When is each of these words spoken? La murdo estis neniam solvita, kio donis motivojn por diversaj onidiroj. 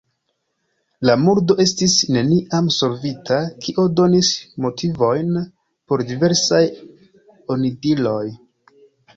La 1.09 1.15
murdo 1.25 1.55
estis 1.65 1.97
neniam 2.15 2.71
solvita, 2.77 3.37
kio 3.65 3.85
donis 4.01 4.31
motivojn 4.65 5.39
por 5.93 6.05
diversaj 6.09 6.63
onidiroj. 7.59 8.23